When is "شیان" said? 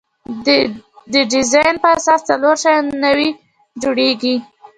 2.63-2.85